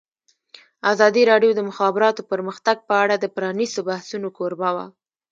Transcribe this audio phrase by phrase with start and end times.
[0.91, 4.85] ازادي راډیو د د مخابراتو پرمختګ په اړه د پرانیستو بحثونو کوربه وه.